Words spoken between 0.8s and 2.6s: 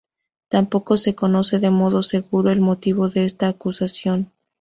se conoce de modo seguro el